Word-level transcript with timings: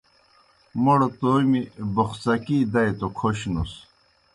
موْڑ 0.83 0.99
تومیْ 1.19 1.61
بوخڅَکِی 1.93 2.57
دائے 2.71 2.91
توْ 2.99 3.07
کھوشنُس۔ 3.17 3.71